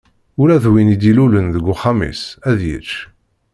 Ula 0.41 0.57
d 0.63 0.65
win 0.71 0.93
i 0.93 0.97
d-ilulen 1.01 1.47
deg 1.55 1.65
uxxam-is, 1.73 2.21
ad 2.49 2.59
yečč. 2.67 2.91